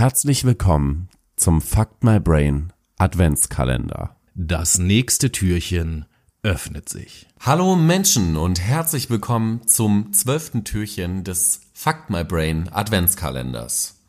Herzlich 0.00 0.44
willkommen 0.44 1.10
zum 1.36 1.60
Fuck 1.60 2.02
My 2.02 2.18
Brain 2.18 2.72
Adventskalender. 2.96 4.16
Das 4.34 4.78
nächste 4.78 5.30
Türchen 5.30 6.06
öffnet 6.42 6.88
sich. 6.88 7.26
Hallo 7.38 7.76
Menschen 7.76 8.38
und 8.38 8.62
herzlich 8.62 9.10
willkommen 9.10 9.66
zum 9.66 10.14
zwölften 10.14 10.64
Türchen 10.64 11.22
des 11.22 11.60
Fuck 11.74 12.08
My 12.08 12.24
Brain 12.24 12.70
Adventskalenders. 12.72 14.00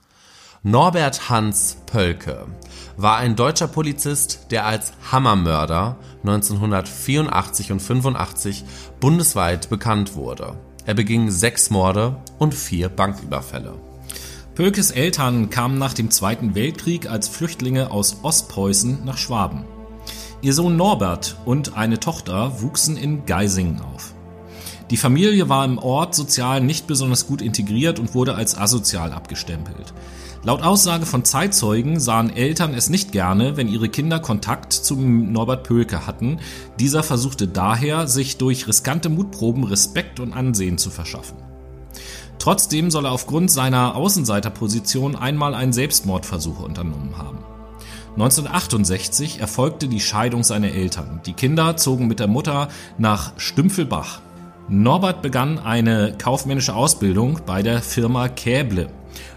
Norbert 0.64 1.30
Hans 1.30 1.76
Pölke 1.88 2.48
war 2.96 3.18
ein 3.18 3.36
deutscher 3.36 3.68
Polizist, 3.68 4.48
der 4.50 4.66
als 4.66 4.94
Hammermörder 5.12 5.98
1984 6.22 7.74
und 7.74 7.82
85 7.82 8.64
bundesweit 9.02 9.70
bekannt 9.70 10.16
wurde. 10.16 10.58
Er 10.86 10.94
beging 10.94 11.30
sechs 11.30 11.70
Morde 11.70 12.16
und 12.40 12.54
vier 12.54 12.88
Banküberfälle. 12.88 13.91
Pölkes 14.56 14.92
Eltern 14.92 15.50
kamen 15.50 15.78
nach 15.78 15.94
dem 15.94 16.12
Zweiten 16.12 16.56
Weltkrieg 16.56 17.10
als 17.10 17.30
Flüchtlinge 17.30 17.90
aus 17.90 18.18
Ostpreußen 18.24 19.06
nach 19.06 19.18
Schwaben. 19.18 19.64
Ihr 20.42 20.54
Sohn 20.54 20.76
Norbert 20.76 21.38
und 21.46 21.78
eine 21.78 22.02
Tochter 22.02 22.62
wuchsen 22.62 22.98
in 22.98 23.26
Geisingen 23.26 23.80
auf. 23.80 24.14
Die 24.90 24.98
Familie 24.98 25.48
war 25.48 25.64
im 25.64 25.78
Ort 25.78 26.16
sozial 26.16 26.60
nicht 26.60 26.86
besonders 26.86 27.28
gut 27.28 27.42
integriert 27.42 27.98
und 27.98 28.14
wurde 28.14 28.36
als 28.36 28.58
asozial 28.58 29.14
abgestempelt. 29.14 29.94
Laut 30.44 30.64
Aussage 30.64 31.06
von 31.06 31.24
Zeitzeugen 31.24 32.02
sahen 32.02 32.36
Eltern 32.36 32.74
es 32.74 32.90
nicht 32.90 33.14
gerne, 33.14 33.56
wenn 33.56 33.70
ihre 33.70 33.88
Kinder 33.88 34.20
Kontakt 34.20 34.74
zum 34.74 35.32
Norbert 35.32 35.64
Pölke 35.64 36.06
hatten. 36.08 36.40
Dieser 36.78 37.04
versuchte 37.04 37.48
daher, 37.48 38.08
sich 38.08 38.36
durch 38.36 38.68
riskante 38.68 39.08
Mutproben 39.08 39.64
Respekt 39.64 40.20
und 40.20 40.34
Ansehen 40.34 40.78
zu 40.78 40.90
verschaffen. 40.90 41.51
Trotzdem 42.42 42.90
soll 42.90 43.06
er 43.06 43.12
aufgrund 43.12 43.52
seiner 43.52 43.94
Außenseiterposition 43.96 45.16
einmal 45.16 45.54
einen 45.54 45.74
Selbstmordversuch 45.74 46.60
unternommen 46.60 47.16
haben. 47.16 47.38
1968 48.14 49.40
erfolgte 49.40 49.88
die 49.88 50.00
Scheidung 50.00 50.44
seiner 50.44 50.72
Eltern. 50.72 51.22
Die 51.28 51.34
Kinder 51.34 51.78
zogen 51.78 52.08
mit 52.08 52.20
der 52.20 52.26
Mutter 52.26 52.70
nach 52.98 53.34
Stümpfelbach. 53.38 54.22
Norbert 54.70 55.22
begann 55.22 55.60
eine 55.60 56.16
kaufmännische 56.18 56.74
Ausbildung 56.74 57.42
bei 57.46 57.62
der 57.62 57.84
Firma 57.84 58.28
Käble, 58.28 58.90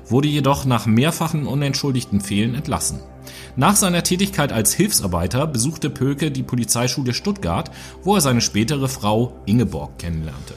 wurde 0.08 0.28
jedoch 0.28 0.64
nach 0.64 0.86
mehrfachen 0.86 1.46
unentschuldigten 1.46 2.22
Fehlen 2.22 2.54
entlassen. 2.54 3.00
Nach 3.54 3.76
seiner 3.76 4.02
Tätigkeit 4.02 4.50
als 4.50 4.72
Hilfsarbeiter 4.72 5.46
besuchte 5.46 5.90
Pöke 5.90 6.30
die 6.30 6.42
Polizeischule 6.42 7.12
Stuttgart, 7.12 7.70
wo 8.02 8.14
er 8.14 8.22
seine 8.22 8.40
spätere 8.40 8.88
Frau 8.88 9.34
Ingeborg 9.44 9.98
kennenlernte. 9.98 10.54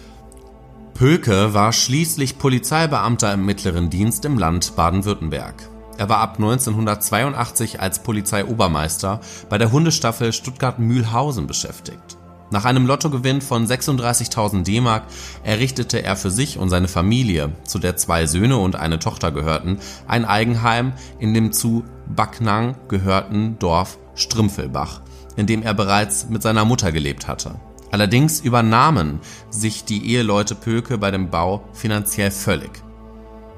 Pölke 0.98 1.54
war 1.54 1.74
schließlich 1.74 2.40
Polizeibeamter 2.40 3.32
im 3.32 3.46
mittleren 3.46 3.92
Dienst 3.92 4.26
im 4.26 4.40
Land 4.40 4.76
Baden-Württemberg. 4.76 5.54
Er 6.00 6.10
war 6.10 6.18
ab 6.18 6.38
1982 6.40 7.80
als 7.80 8.02
Polizeiobermeister 8.02 9.22
bei 9.48 9.60
der 9.60 9.72
Hundestaffel 9.72 10.34
Stuttgart-Mühlhausen 10.34 11.46
beschäftigt. 11.46 12.18
Nach 12.50 12.66
einem 12.66 12.88
Lottogewinn 12.88 13.42
von 13.42 13.68
36.000 13.68 14.64
D-Mark 14.64 15.04
errichtete 15.44 16.02
er 16.02 16.16
für 16.16 16.32
sich 16.32 16.58
und 16.58 16.72
seine 16.72 16.88
Familie, 16.88 17.52
zu 17.64 17.78
der 17.78 17.96
zwei 17.96 18.26
Söhne 18.26 18.58
und 18.58 18.76
eine 18.76 18.98
Tochter 18.98 19.32
gehörten, 19.32 19.78
ein 20.08 20.26
Eigenheim 20.26 20.94
in 21.20 21.36
dem 21.36 21.52
zu 21.52 21.84
Backnang 22.08 22.76
gehörten 22.88 23.60
Dorf 23.60 24.00
Strümpfelbach, 24.16 25.02
in 25.36 25.46
dem 25.46 25.62
er 25.62 25.76
bereits 25.76 26.28
mit 26.28 26.42
seiner 26.42 26.66
Mutter 26.66 26.92
gelebt 26.92 27.28
hatte. 27.28 27.54
Allerdings 27.92 28.40
übernahmen 28.42 29.20
sich 29.50 29.86
die 29.86 30.12
Eheleute 30.12 30.56
Pöke 30.56 30.98
bei 30.98 31.12
dem 31.12 31.30
Bau 31.30 31.64
finanziell 31.74 32.32
völlig. 32.32 32.72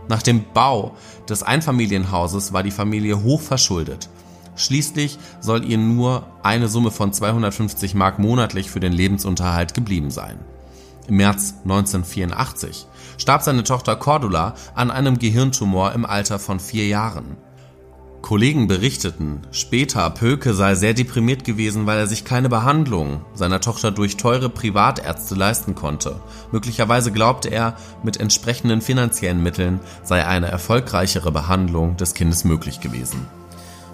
Nach 0.08 0.21
dem 0.21 0.44
Bau 0.53 0.95
des 1.27 1.44
Einfamilienhauses 1.44 2.53
war 2.53 2.63
die 2.63 2.71
Familie 2.71 3.23
hoch 3.23 3.41
verschuldet. 3.41 4.09
Schließlich 4.55 5.17
soll 5.39 5.63
ihr 5.63 5.77
nur 5.77 6.27
eine 6.44 6.67
Summe 6.67 6.91
von 6.91 7.13
250 7.13 7.95
Mark 7.95 8.19
monatlich 8.19 8.69
für 8.69 8.80
den 8.80 8.91
Lebensunterhalt 8.91 9.73
geblieben 9.73 10.11
sein. 10.11 10.39
Im 11.08 11.17
März 11.17 11.55
1984 11.64 12.86
starb 13.17 13.42
seine 13.42 13.64
Tochter 13.64 13.95
Cordula 13.95 14.53
an 14.76 14.92
einem 14.92 15.17
Gehirntumor 15.17 15.93
im 15.93 16.05
Alter 16.05 16.39
von 16.39 16.59
vier 16.59 16.87
Jahren. 16.87 17.37
Kollegen 18.21 18.67
berichteten, 18.67 19.41
später 19.52 20.09
Pöke 20.09 20.53
sei 20.53 20.75
sehr 20.75 20.93
deprimiert 20.93 21.45
gewesen, 21.45 21.85
weil 21.85 21.97
er 21.97 22.07
sich 22.07 22.25
keine 22.25 22.49
Behandlung 22.49 23.21
seiner 23.33 23.61
Tochter 23.61 23.91
durch 23.91 24.17
teure 24.17 24.49
Privatärzte 24.49 25.35
leisten 25.35 25.73
konnte. 25.73 26.19
Möglicherweise 26.52 27.11
glaubte 27.11 27.49
er, 27.49 27.75
mit 28.03 28.19
entsprechenden 28.19 28.81
finanziellen 28.81 29.41
Mitteln 29.41 29.79
sei 30.03 30.25
eine 30.25 30.47
erfolgreichere 30.47 31.31
Behandlung 31.31 31.97
des 31.97 32.13
Kindes 32.13 32.43
möglich 32.43 32.81
gewesen. 32.81 33.25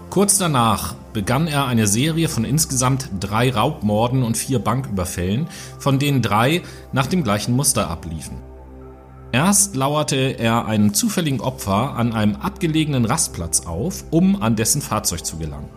Kurz 0.09 0.37
danach 0.37 0.95
begann 1.13 1.47
er 1.47 1.65
eine 1.67 1.87
Serie 1.87 2.27
von 2.27 2.45
insgesamt 2.45 3.09
drei 3.19 3.51
Raubmorden 3.51 4.23
und 4.23 4.37
vier 4.37 4.59
Banküberfällen, 4.59 5.47
von 5.77 5.99
denen 5.99 6.21
drei 6.21 6.61
nach 6.91 7.07
dem 7.07 7.23
gleichen 7.23 7.55
Muster 7.55 7.89
abliefen. 7.89 8.37
Erst 9.35 9.75
lauerte 9.75 10.15
er 10.15 10.65
einem 10.65 10.93
zufälligen 10.93 11.41
Opfer 11.41 11.97
an 11.97 12.13
einem 12.13 12.37
abgelegenen 12.37 13.03
Rastplatz 13.03 13.65
auf, 13.65 14.05
um 14.09 14.41
an 14.41 14.55
dessen 14.55 14.81
Fahrzeug 14.81 15.25
zu 15.25 15.35
gelangen. 15.35 15.67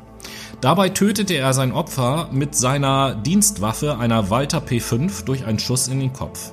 Dabei 0.60 0.90
tötete 0.90 1.34
er 1.34 1.52
sein 1.52 1.72
Opfer 1.72 2.28
mit 2.30 2.54
seiner 2.54 3.16
Dienstwaffe 3.16 3.98
einer 3.98 4.30
Walter 4.30 4.60
P5 4.60 5.24
durch 5.24 5.44
einen 5.44 5.58
Schuss 5.58 5.88
in 5.88 5.98
den 5.98 6.12
Kopf. 6.12 6.52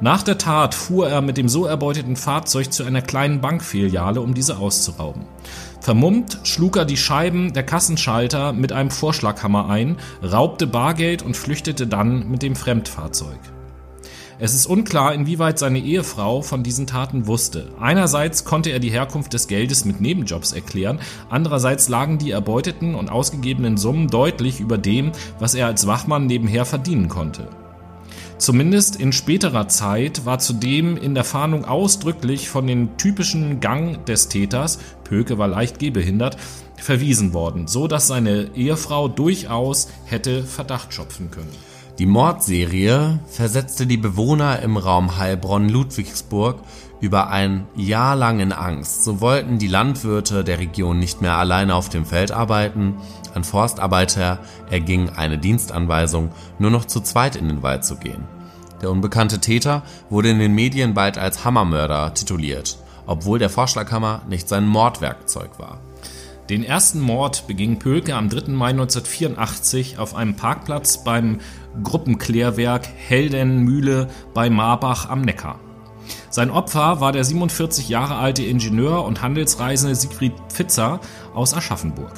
Nach 0.00 0.22
der 0.22 0.38
Tat 0.38 0.76
fuhr 0.76 1.08
er 1.08 1.22
mit 1.22 1.38
dem 1.38 1.48
so 1.48 1.66
erbeuteten 1.66 2.14
Fahrzeug 2.14 2.72
zu 2.72 2.84
einer 2.84 3.02
kleinen 3.02 3.40
Bankfiliale, 3.40 4.20
um 4.20 4.32
diese 4.32 4.58
auszurauben. 4.58 5.24
Vermummt 5.80 6.38
schlug 6.44 6.76
er 6.76 6.84
die 6.84 6.96
Scheiben 6.96 7.52
der 7.52 7.64
Kassenschalter 7.64 8.52
mit 8.52 8.70
einem 8.70 8.92
Vorschlaghammer 8.92 9.68
ein, 9.68 9.96
raubte 10.22 10.68
Bargeld 10.68 11.22
und 11.22 11.36
flüchtete 11.36 11.88
dann 11.88 12.30
mit 12.30 12.42
dem 12.42 12.54
Fremdfahrzeug. 12.54 13.40
Es 14.38 14.54
ist 14.54 14.66
unklar, 14.66 15.14
inwieweit 15.14 15.58
seine 15.58 15.78
Ehefrau 15.78 16.42
von 16.42 16.62
diesen 16.62 16.86
Taten 16.86 17.26
wusste. 17.26 17.70
Einerseits 17.78 18.44
konnte 18.44 18.70
er 18.70 18.78
die 18.78 18.90
Herkunft 18.90 19.32
des 19.34 19.46
Geldes 19.46 19.84
mit 19.84 20.00
Nebenjobs 20.00 20.52
erklären, 20.52 21.00
andererseits 21.28 21.88
lagen 21.88 22.18
die 22.18 22.30
erbeuteten 22.30 22.94
und 22.94 23.10
ausgegebenen 23.10 23.76
Summen 23.76 24.08
deutlich 24.08 24.60
über 24.60 24.78
dem, 24.78 25.12
was 25.38 25.54
er 25.54 25.66
als 25.66 25.86
Wachmann 25.86 26.26
nebenher 26.26 26.64
verdienen 26.64 27.08
konnte. 27.08 27.48
Zumindest 28.38 28.96
in 28.96 29.12
späterer 29.12 29.68
Zeit 29.68 30.24
war 30.24 30.40
zudem 30.40 30.96
in 30.96 31.14
der 31.14 31.22
Fahndung 31.22 31.64
ausdrücklich 31.64 32.48
von 32.48 32.66
den 32.66 32.96
typischen 32.96 33.60
Gang 33.60 34.04
des 34.06 34.28
Täters, 34.28 34.80
Pöke 35.04 35.38
war 35.38 35.46
leicht 35.46 35.78
gehbehindert, 35.78 36.36
verwiesen 36.82 37.32
worden, 37.32 37.66
so 37.66 37.86
dass 37.86 38.08
seine 38.08 38.50
Ehefrau 38.54 39.08
durchaus 39.08 39.88
hätte 40.04 40.42
Verdacht 40.42 40.92
schöpfen 40.92 41.30
können. 41.30 41.52
Die 41.98 42.06
Mordserie 42.06 43.20
versetzte 43.28 43.86
die 43.86 43.98
Bewohner 43.98 44.60
im 44.60 44.76
Raum 44.76 45.18
Heilbronn-Ludwigsburg 45.18 46.58
über 47.00 47.30
ein 47.30 47.66
Jahr 47.76 48.16
lang 48.16 48.40
in 48.40 48.52
Angst. 48.52 49.04
So 49.04 49.20
wollten 49.20 49.58
die 49.58 49.68
Landwirte 49.68 50.42
der 50.42 50.58
Region 50.58 50.98
nicht 50.98 51.20
mehr 51.20 51.36
alleine 51.36 51.74
auf 51.74 51.88
dem 51.88 52.06
Feld 52.06 52.32
arbeiten. 52.32 52.94
Ein 53.34 53.44
Forstarbeiter 53.44 54.38
erging 54.70 55.10
eine 55.10 55.38
Dienstanweisung, 55.38 56.30
nur 56.58 56.70
noch 56.70 56.86
zu 56.86 57.00
zweit 57.00 57.36
in 57.36 57.48
den 57.48 57.62
Wald 57.62 57.84
zu 57.84 57.96
gehen. 57.96 58.24
Der 58.80 58.90
unbekannte 58.90 59.38
Täter 59.38 59.82
wurde 60.10 60.30
in 60.30 60.38
den 60.38 60.54
Medien 60.54 60.94
bald 60.94 61.18
als 61.18 61.44
Hammermörder 61.44 62.14
tituliert, 62.14 62.78
obwohl 63.06 63.38
der 63.38 63.50
Vorschlaghammer 63.50 64.22
nicht 64.28 64.48
sein 64.48 64.66
Mordwerkzeug 64.66 65.58
war. 65.58 65.78
Den 66.50 66.64
ersten 66.64 67.00
Mord 67.00 67.46
beging 67.46 67.78
Pölke 67.78 68.16
am 68.16 68.28
3. 68.28 68.50
Mai 68.52 68.70
1984 68.70 69.98
auf 69.98 70.16
einem 70.16 70.34
Parkplatz 70.34 71.04
beim 71.04 71.38
Gruppenklärwerk 71.84 72.88
Heldenmühle 72.96 74.08
bei 74.34 74.50
Marbach 74.50 75.08
am 75.08 75.22
Neckar. 75.22 75.60
Sein 76.30 76.50
Opfer 76.50 77.00
war 77.00 77.12
der 77.12 77.22
47 77.22 77.88
Jahre 77.88 78.16
alte 78.16 78.42
Ingenieur 78.42 79.04
und 79.04 79.22
Handelsreisende 79.22 79.94
Siegfried 79.94 80.32
Pfitzer 80.48 81.00
aus 81.32 81.54
Aschaffenburg. 81.54 82.12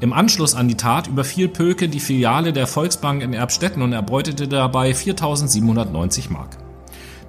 Im 0.00 0.12
Anschluss 0.12 0.54
an 0.54 0.68
die 0.68 0.76
Tat 0.76 1.06
überfiel 1.06 1.48
Pölke 1.48 1.88
die 1.88 2.00
Filiale 2.00 2.52
der 2.52 2.66
Volksbank 2.66 3.22
in 3.22 3.32
Erbstetten 3.32 3.80
und 3.80 3.92
erbeutete 3.92 4.48
dabei 4.48 4.90
4.790 4.90 6.30
Mark. 6.30 6.58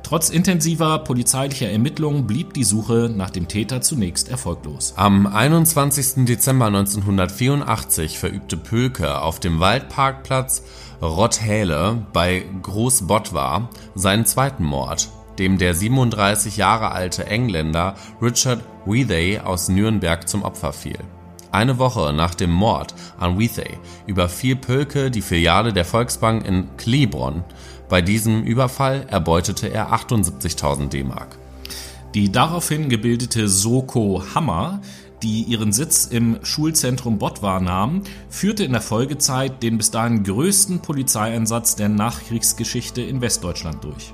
Trotz 0.04 0.30
intensiver 0.30 1.00
polizeilicher 1.00 1.70
Ermittlungen 1.70 2.28
blieb 2.28 2.54
die 2.54 2.64
Suche 2.64 3.12
nach 3.14 3.30
dem 3.30 3.48
Täter 3.48 3.82
zunächst 3.82 4.30
erfolglos. 4.30 4.94
Am 4.96 5.28
21. 5.28 6.26
Dezember 6.26 6.68
1984 6.68 8.18
verübte 8.18 8.58
Pölke 8.58 9.22
auf 9.22 9.40
dem 9.40 9.60
Waldparkplatz 9.60 10.64
Rotthäle 11.02 12.06
bei 12.14 12.44
Großbottwar 12.64 13.70
seinen 13.96 14.26
zweiten 14.26 14.64
Mord, 14.64 15.10
dem 15.40 15.58
der 15.58 15.74
37 15.74 16.58
Jahre 16.58 16.92
alte 16.92 17.28
Engländer 17.28 17.96
Richard 18.22 18.64
Withay 18.86 19.40
aus 19.40 19.70
Nürnberg 19.70 20.28
zum 20.28 20.44
Opfer 20.44 20.74
fiel. 20.74 21.00
Eine 21.52 21.80
Woche 21.80 22.14
nach 22.14 22.36
dem 22.36 22.52
Mord 22.52 22.94
an 23.18 23.40
Withay 23.40 23.78
überfiel 24.06 24.56
Pölke 24.56 25.10
die 25.10 25.22
Filiale 25.22 25.74
der 25.74 25.86
Volksbank 25.86 26.46
in 26.46 26.76
Klebron 26.78 27.44
bei 27.90 28.02
diesem 28.02 28.44
Überfall 28.44 29.06
erbeutete 29.10 29.68
er 29.68 29.94
78.000 29.94 30.90
D-Mark. 30.90 31.38
Die 32.14 32.32
daraufhin 32.32 32.90
gebildete 32.90 33.48
Soko 33.48 34.24
Hammer, 34.34 34.82
die 35.24 35.44
ihren 35.44 35.72
Sitz 35.72 36.06
im 36.06 36.38
Schulzentrum 36.44 37.18
Bottwar 37.18 37.60
nahm, 37.60 38.04
führte 38.30 38.64
in 38.64 38.72
der 38.72 38.82
Folgezeit 38.82 39.64
den 39.64 39.78
bis 39.78 39.92
dahin 39.92 40.24
größten 40.24 40.80
Polizeieinsatz 40.80 41.76
der 41.76 41.90
Nachkriegsgeschichte 41.90 43.02
in 43.02 43.22
Westdeutschland 43.22 43.84
durch. 43.84 44.14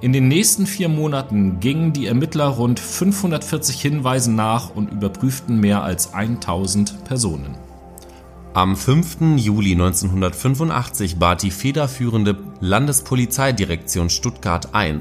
In 0.00 0.12
den 0.12 0.28
nächsten 0.28 0.66
vier 0.66 0.88
Monaten 0.88 1.60
gingen 1.60 1.92
die 1.92 2.06
Ermittler 2.06 2.46
rund 2.46 2.80
540 2.80 3.80
Hinweisen 3.80 4.34
nach 4.34 4.74
und 4.74 4.90
überprüften 4.90 5.60
mehr 5.60 5.82
als 5.82 6.12
1000 6.12 7.04
Personen. 7.04 7.54
Am 8.54 8.76
5. 8.76 9.38
Juli 9.38 9.72
1985 9.72 11.18
bat 11.18 11.42
die 11.42 11.50
federführende 11.50 12.36
Landespolizeidirektion 12.60 14.10
Stuttgart 14.10 14.68
I 14.76 14.98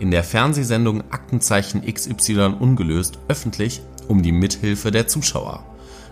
in 0.00 0.10
der 0.10 0.24
Fernsehsendung 0.24 1.04
Aktenzeichen 1.12 1.84
XY 1.84 2.56
ungelöst 2.58 3.20
öffentlich 3.28 3.82
um 4.08 4.24
die 4.24 4.32
Mithilfe 4.32 4.90
der 4.90 5.06
Zuschauer. 5.06 5.64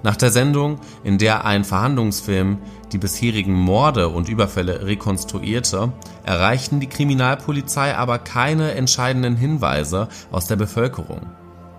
Nach 0.05 0.15
der 0.15 0.31
Sendung, 0.31 0.79
in 1.03 1.19
der 1.19 1.45
ein 1.45 1.65
Verhandlungsfilm 1.65 2.59
die 2.93 2.99
bisherigen 2.99 3.55
Morde 3.55 4.09
und 4.09 4.29
Überfälle 4.29 4.87
rekonstruierte, 4.87 5.93
erreichten 6.23 6.79
die 6.79 6.89
Kriminalpolizei 6.89 7.97
aber 7.97 8.21
keine 8.21 8.73
entscheidenden 8.77 9.35
Hinweise 9.35 10.07
aus 10.31 10.47
der 10.47 10.55
Bevölkerung. 10.55 11.23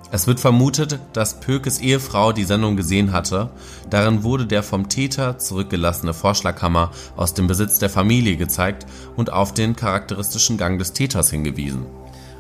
Es 0.10 0.26
wird 0.26 0.40
vermutet, 0.40 1.00
dass 1.12 1.42
Pökes 1.42 1.80
Ehefrau 1.80 2.32
die 2.32 2.46
Sendung 2.46 2.78
gesehen 2.78 3.12
hatte, 3.12 3.50
darin 3.90 4.24
wurde 4.24 4.46
der 4.46 4.64
vom 4.64 4.88
Täter 4.88 5.38
zurückgelassene 5.38 6.14
Vorschlaghammer 6.14 6.92
aus 7.18 7.34
dem 7.34 7.48
Besitz 7.48 7.80
der 7.80 7.90
Familie 7.90 8.38
gezeigt 8.38 8.86
und 9.18 9.34
auf 9.34 9.54
den 9.54 9.76
charakteristischen 9.76 10.58
Gang 10.58 10.80
des 10.80 10.94
Täters 10.94 11.30
hingewiesen. 11.30 11.86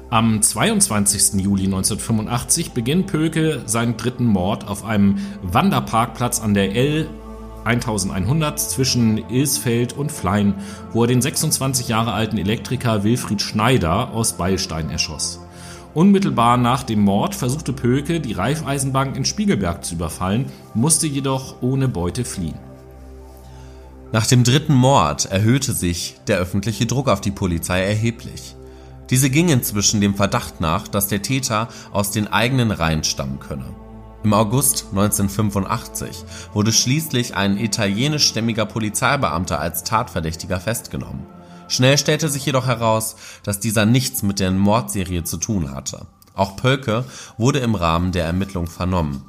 Am 0.10 0.42
22. 0.42 1.42
Juli 1.42 1.66
1985 1.66 2.72
beginnt 2.72 3.08
Pöke 3.08 3.64
seinen 3.66 3.98
dritten 3.98 4.26
Mord 4.26 4.66
auf 4.66 4.86
einem 4.86 5.18
Wanderparkplatz 5.42 6.40
an 6.40 6.54
der 6.54 6.74
L 6.74 7.10
1100 7.66 8.58
zwischen 8.58 9.30
Ilsfeld 9.30 9.92
und 9.92 10.10
Flein, 10.10 10.54
wo 10.94 11.04
er 11.04 11.08
den 11.08 11.22
26 11.22 11.90
Jahre 11.90 12.14
alten 12.14 12.38
Elektriker 12.38 13.04
Wilfried 13.04 13.42
Schneider 13.42 14.14
aus 14.14 14.38
Beilstein 14.38 14.90
erschoss. 14.90 15.42
Unmittelbar 15.98 16.58
nach 16.58 16.84
dem 16.84 17.02
Mord 17.02 17.34
versuchte 17.34 17.74
Pöke, 17.74 18.20
die 18.20 18.34
Raiffeisenbank 18.34 19.18
in 19.18 19.26
Spiegelberg 19.26 19.84
zu 19.84 19.96
überfallen, 19.96 20.46
musste 20.76 21.08
jedoch 21.08 21.64
ohne 21.64 21.88
Beute 21.88 22.24
fliehen. 22.24 22.60
Nach 24.12 24.28
dem 24.28 24.44
dritten 24.44 24.76
Mord 24.76 25.26
erhöhte 25.26 25.74
sich 25.74 26.18
der 26.28 26.38
öffentliche 26.38 26.86
Druck 26.86 27.08
auf 27.08 27.20
die 27.20 27.32
Polizei 27.32 27.82
erheblich. 27.82 28.56
Diese 29.10 29.32
ging 29.32 29.50
inzwischen 29.50 30.00
dem 30.00 30.14
Verdacht 30.14 30.62
nach, 30.62 30.88
dass 30.88 31.08
der 31.08 31.24
Täter 31.24 31.68
aus 31.92 32.12
den 32.12 32.28
eigenen 32.28 32.70
Reihen 32.70 33.04
stammen 33.04 33.40
könne. 33.40 33.74
Im 34.24 34.34
August 34.34 34.90
1985 34.92 36.26
wurde 36.54 36.74
schließlich 36.74 37.36
ein 37.36 37.58
italienischstämmiger 37.58 38.68
Polizeibeamter 38.68 39.60
als 39.60 39.84
Tatverdächtiger 39.84 40.60
festgenommen. 40.60 41.26
Schnell 41.68 41.98
stellte 41.98 42.30
sich 42.30 42.46
jedoch 42.46 42.68
heraus, 42.68 43.16
dass 43.44 43.60
dieser 43.60 43.86
nichts 43.86 44.24
mit 44.24 44.40
der 44.40 44.52
Mordserie 44.52 45.24
zu 45.24 45.38
tun 45.38 45.74
hatte. 45.74 46.08
Auch 46.34 46.56
Pölke 46.56 47.06
wurde 47.38 47.60
im 47.60 47.76
Rahmen 47.76 48.12
der 48.12 48.26
Ermittlung 48.26 48.68
vernommen. 48.68 49.24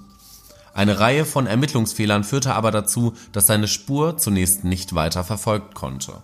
Eine 0.75 1.01
Reihe 1.01 1.25
von 1.25 1.47
Ermittlungsfehlern 1.47 2.23
führte 2.23 2.55
aber 2.55 2.71
dazu, 2.71 3.15
dass 3.33 3.47
seine 3.47 3.67
Spur 3.67 4.17
zunächst 4.17 4.65
nicht 4.65 4.95
weiter 4.95 5.25
verfolgt 5.25 5.75
konnte 5.75 6.23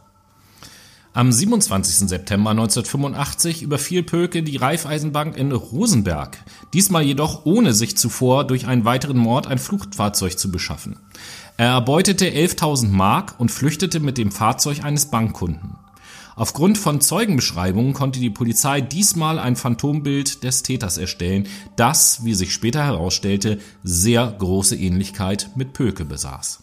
am 1.14 1.30
27. 1.30 2.08
September 2.08 2.50
1985 2.50 3.62
überfiel 3.62 4.02
Pölke 4.02 4.42
die 4.42 4.56
Raiffeisenbank 4.56 5.36
in 5.36 5.52
Rosenberg, 5.52 6.38
diesmal 6.72 7.04
jedoch 7.04 7.46
ohne 7.46 7.72
sich 7.72 7.96
zuvor 7.96 8.44
durch 8.44 8.66
einen 8.66 8.84
weiteren 8.84 9.16
Mord 9.16 9.46
ein 9.46 9.58
Fluchtfahrzeug 9.58 10.36
zu 10.36 10.50
beschaffen. 10.50 10.98
Er 11.56 11.68
erbeutete 11.68 12.26
11.000 12.26 12.88
Mark 12.88 13.36
und 13.38 13.52
flüchtete 13.52 14.00
mit 14.00 14.18
dem 14.18 14.32
Fahrzeug 14.32 14.82
eines 14.82 15.06
Bankkunden. 15.06 15.76
Aufgrund 16.36 16.78
von 16.78 17.00
Zeugenbeschreibungen 17.00 17.92
konnte 17.92 18.18
die 18.18 18.30
Polizei 18.30 18.80
diesmal 18.80 19.38
ein 19.38 19.54
Phantombild 19.54 20.42
des 20.42 20.64
Täters 20.64 20.98
erstellen, 20.98 21.46
das, 21.76 22.24
wie 22.24 22.34
sich 22.34 22.52
später 22.52 22.82
herausstellte, 22.82 23.60
sehr 23.84 24.34
große 24.38 24.74
Ähnlichkeit 24.74 25.50
mit 25.54 25.72
Pöke 25.72 26.04
besaß. 26.04 26.60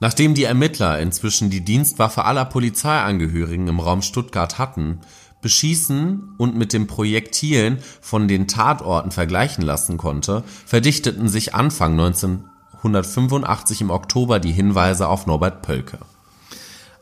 Nachdem 0.00 0.34
die 0.34 0.44
Ermittler 0.44 0.98
inzwischen 0.98 1.50
die 1.50 1.60
Dienstwaffe 1.60 2.24
aller 2.24 2.46
Polizeiangehörigen 2.46 3.68
im 3.68 3.80
Raum 3.80 4.00
Stuttgart 4.00 4.58
hatten, 4.58 5.00
beschießen 5.42 6.34
und 6.38 6.56
mit 6.56 6.72
den 6.72 6.86
Projektilen 6.86 7.78
von 8.00 8.28
den 8.28 8.48
Tatorten 8.48 9.10
vergleichen 9.10 9.62
lassen 9.62 9.98
konnte, 9.98 10.42
verdichteten 10.64 11.28
sich 11.28 11.54
Anfang 11.54 11.92
1985 11.92 13.82
im 13.82 13.90
Oktober 13.90 14.40
die 14.40 14.52
Hinweise 14.52 15.08
auf 15.08 15.26
Norbert 15.26 15.62
Pölke 15.62 15.98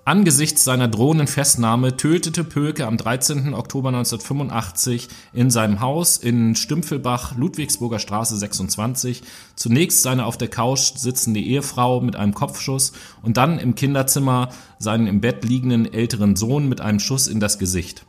Angesichts 0.06 0.64
seiner 0.64 0.88
drohenden 0.88 1.26
Festnahme 1.26 1.94
tötete 1.94 2.42
Pölke 2.42 2.86
am 2.86 2.96
13. 2.96 3.52
Oktober 3.52 3.90
1985 3.90 5.08
in 5.34 5.50
seinem 5.50 5.80
Haus 5.80 6.16
in 6.16 6.54
Stümpfelbach, 6.56 7.36
Ludwigsburger 7.36 7.98
Straße 7.98 8.38
26, 8.38 9.22
zunächst 9.56 10.02
seine 10.02 10.24
auf 10.24 10.38
der 10.38 10.48
Couch 10.48 10.96
sitzende 10.96 11.40
Ehefrau 11.40 12.00
mit 12.00 12.16
einem 12.16 12.32
Kopfschuss 12.32 12.92
und 13.20 13.36
dann 13.36 13.58
im 13.58 13.74
Kinderzimmer 13.74 14.48
seinen 14.78 15.06
im 15.06 15.20
Bett 15.20 15.44
liegenden 15.44 15.92
älteren 15.92 16.34
Sohn 16.34 16.66
mit 16.66 16.80
einem 16.80 16.98
Schuss 16.98 17.28
in 17.28 17.38
das 17.38 17.58
Gesicht. 17.58 18.06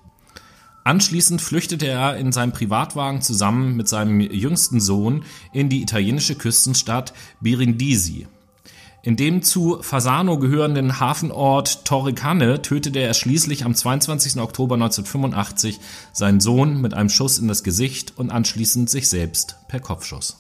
Anschließend 0.86 1.42
flüchtete 1.42 1.88
er 1.88 2.16
in 2.16 2.32
seinem 2.32 2.54
Privatwagen 2.54 3.22
zusammen 3.22 3.76
mit 3.76 3.90
seinem 3.90 4.22
jüngsten 4.22 4.80
Sohn 4.80 5.26
in 5.52 5.68
die 5.68 5.82
italienische 5.82 6.36
Küstenstadt 6.36 7.14
Birindisi. 7.42 8.28
In 9.04 9.16
dem 9.16 9.42
zu 9.42 9.82
Fasano 9.82 10.38
gehörenden 10.38 11.00
Hafenort 11.00 11.86
Torricanne 11.86 12.62
tötete 12.62 13.00
er 13.00 13.16
schließlich 13.16 13.66
am 13.66 13.74
22. 13.74 14.40
Oktober 14.40 14.76
1985 14.76 15.80
seinen 16.14 16.40
Sohn 16.40 16.80
mit 16.82 16.94
einem 16.94 17.10
Schuss 17.10 17.40
in 17.40 17.48
das 17.48 17.64
Gesicht 17.64 18.14
und 18.16 18.30
anschließend 18.30 18.92
sich 18.92 19.10
selbst 19.10 19.58
per 19.68 19.80
Kopfschuss 19.80 20.38